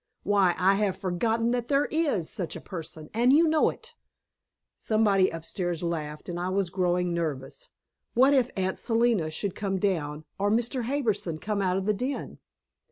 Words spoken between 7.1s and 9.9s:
nervous. What if Aunt Selina should come